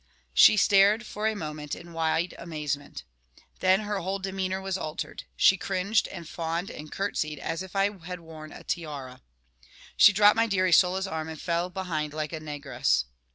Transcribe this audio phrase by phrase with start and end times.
[0.33, 3.03] She stared, for a moment, in wide amazement;
[3.59, 5.25] then her whole demeanour was altered.
[5.37, 9.21] She cringed, and fawned, and curtseyed, as if I had worn a tiara.
[9.95, 13.03] She dropped my dear Isola's arm, and fell behind like a negress.